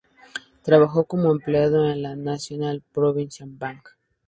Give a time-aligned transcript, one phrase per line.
[0.63, 3.87] Trabajó como empleado en el National Provincial Bank.